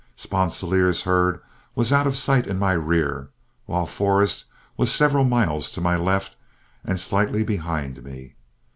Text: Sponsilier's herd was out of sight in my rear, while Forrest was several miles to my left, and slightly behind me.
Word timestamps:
Sponsilier's 0.15 1.03
herd 1.03 1.41
was 1.75 1.93
out 1.93 2.07
of 2.07 2.17
sight 2.17 2.47
in 2.47 2.57
my 2.57 2.71
rear, 2.71 3.29
while 3.67 3.85
Forrest 3.85 4.45
was 4.75 4.91
several 4.91 5.25
miles 5.25 5.69
to 5.69 5.79
my 5.79 5.95
left, 5.95 6.35
and 6.83 6.99
slightly 6.99 7.43
behind 7.43 8.03
me. 8.03 8.33